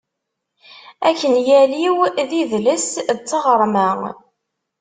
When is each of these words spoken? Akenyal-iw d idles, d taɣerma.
Akenyal-iw 1.07 1.97
d 2.29 2.31
idles, 2.41 2.89
d 3.17 3.19
taɣerma. 3.29 3.89